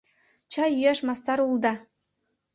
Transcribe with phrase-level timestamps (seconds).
[0.51, 1.73] Чай йӱаш мастар улыда!